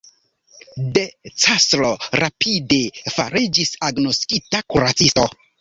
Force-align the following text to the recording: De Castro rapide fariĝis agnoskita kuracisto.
De 0.95 1.03
Castro 1.43 1.91
rapide 2.23 2.81
fariĝis 3.19 3.75
agnoskita 3.93 4.67
kuracisto. 4.75 5.33